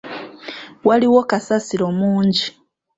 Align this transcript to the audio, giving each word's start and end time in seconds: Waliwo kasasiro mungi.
Waliwo 0.87 1.19
kasasiro 1.29 1.87
mungi. 1.99 2.47